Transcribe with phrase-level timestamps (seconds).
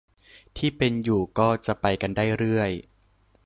[0.57, 2.71] ที่เป็นอยู่ก็จะไปกันได้เรื่อย